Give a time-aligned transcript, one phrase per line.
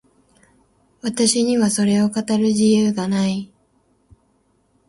[1.03, 3.51] 私にはそれを語る自由がない。